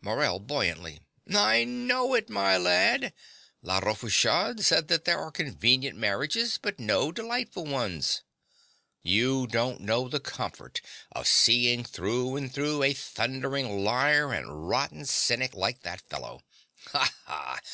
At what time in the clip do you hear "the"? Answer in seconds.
10.08-10.18